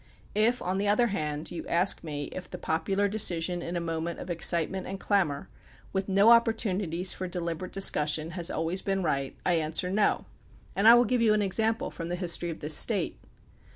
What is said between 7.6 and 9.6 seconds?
discussion, has always been right, I